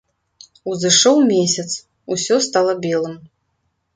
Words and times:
Узышоў 0.71 1.17
месяц, 1.33 1.67
усё 2.15 2.39
стала 2.47 2.73
белым. 2.87 3.15